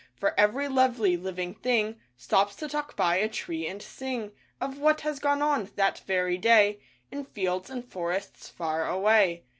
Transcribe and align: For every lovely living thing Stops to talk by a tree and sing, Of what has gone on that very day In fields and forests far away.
For 0.15 0.33
every 0.35 0.67
lovely 0.67 1.15
living 1.15 1.53
thing 1.53 1.99
Stops 2.17 2.55
to 2.55 2.67
talk 2.67 2.95
by 2.95 3.17
a 3.17 3.29
tree 3.29 3.67
and 3.67 3.79
sing, 3.83 4.31
Of 4.59 4.79
what 4.79 5.01
has 5.01 5.19
gone 5.19 5.43
on 5.43 5.69
that 5.75 5.99
very 6.07 6.39
day 6.39 6.79
In 7.11 7.23
fields 7.23 7.69
and 7.69 7.85
forests 7.87 8.49
far 8.49 8.87
away. 8.89 9.43